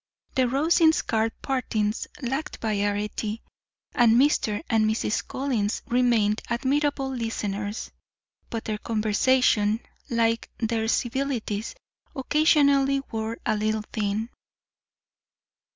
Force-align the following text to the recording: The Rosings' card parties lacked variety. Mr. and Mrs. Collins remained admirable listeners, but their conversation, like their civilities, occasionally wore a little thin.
The 0.33 0.47
Rosings' 0.49 1.03
card 1.03 1.31
parties 1.43 2.07
lacked 2.23 2.57
variety. 2.57 3.43
Mr. 3.93 4.63
and 4.67 4.89
Mrs. 4.89 5.27
Collins 5.27 5.83
remained 5.89 6.41
admirable 6.49 7.09
listeners, 7.13 7.91
but 8.49 8.65
their 8.65 8.79
conversation, 8.79 9.79
like 10.09 10.49
their 10.57 10.87
civilities, 10.87 11.75
occasionally 12.15 13.01
wore 13.11 13.37
a 13.45 13.55
little 13.55 13.83
thin. 13.93 14.29